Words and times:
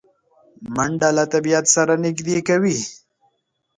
منډه 0.75 1.09
له 1.17 1.23
طبیعت 1.33 1.65
سره 1.75 1.93
نږدې 2.05 2.37
کوي 2.47 2.77